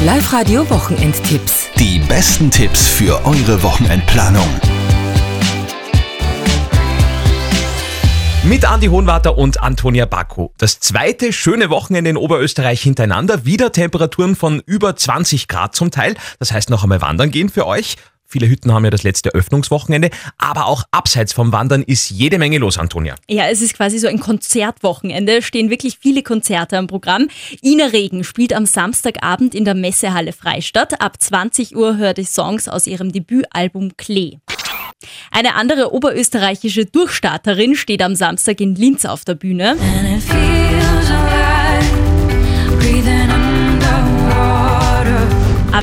[0.00, 1.70] Live-Radio Wochenendtipps.
[1.76, 4.46] Die besten Tipps für eure Wochenendplanung.
[8.44, 10.54] Mit Andi Hohenwarter und Antonia Bacco.
[10.56, 13.44] Das zweite schöne Wochenende in Oberösterreich hintereinander.
[13.44, 16.14] Wieder Temperaturen von über 20 Grad zum Teil.
[16.38, 17.96] Das heißt noch einmal wandern gehen für euch.
[18.30, 22.58] Viele Hütten haben ja das letzte Öffnungswochenende, aber auch abseits vom Wandern ist jede Menge
[22.58, 23.14] los, Antonia.
[23.26, 27.28] Ja, es ist quasi so ein Konzertwochenende, stehen wirklich viele Konzerte am Programm.
[27.62, 31.00] Ina Regen spielt am Samstagabend in der Messehalle Freistadt.
[31.00, 34.36] Ab 20 Uhr hört ich Songs aus ihrem Debütalbum Klee.
[35.30, 39.76] Eine andere oberösterreichische Durchstarterin steht am Samstag in Linz auf der Bühne.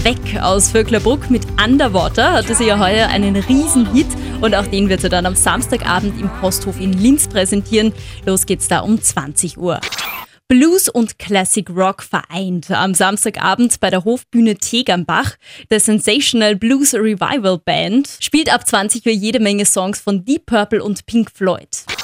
[0.05, 4.05] Avec aus Vöcklerbruck mit Underwater hatte sie ja heuer einen Riesenhit
[4.39, 7.91] und auch den wird sie dann am Samstagabend im Posthof in Linz präsentieren.
[8.23, 9.81] Los geht's da um 20 Uhr.
[10.47, 15.37] Blues und Classic Rock vereint am Samstagabend bei der Hofbühne Tegernbach.
[15.71, 20.83] Der Sensational Blues Revival Band spielt ab 20 Uhr jede Menge Songs von Deep Purple
[20.83, 21.94] und Pink Floyd.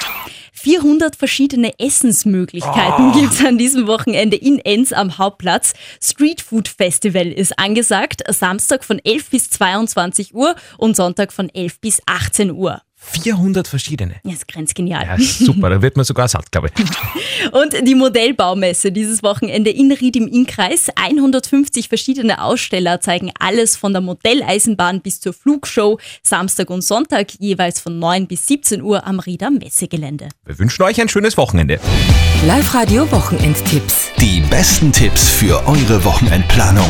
[0.62, 3.20] 400 verschiedene Essensmöglichkeiten oh.
[3.20, 5.74] gibt es an diesem Wochenende in Enns am Hauptplatz.
[6.00, 11.80] Street Food Festival ist angesagt, Samstag von 11 bis 22 Uhr und Sonntag von 11
[11.82, 12.82] bis 18 Uhr.
[13.04, 14.16] 400 verschiedene.
[14.24, 15.06] Ja, ist grenzgenial.
[15.06, 17.52] Ja, super, da wird man sogar satt, glaube ich.
[17.52, 20.90] Und die Modellbaumesse dieses Wochenende in Ried im Innkreis.
[20.96, 26.00] 150 verschiedene Aussteller zeigen alles von der Modelleisenbahn bis zur Flugshow.
[26.22, 30.30] Samstag und Sonntag jeweils von 9 bis 17 Uhr am Rieder Messegelände.
[30.46, 31.80] Wir wünschen euch ein schönes Wochenende.
[32.46, 34.10] Live-Radio Wochenendtipps.
[34.20, 36.90] Die besten Tipps für eure Wochenendplanung.